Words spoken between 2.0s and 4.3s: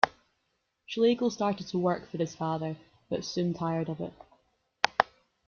for his father, but soon tired of it.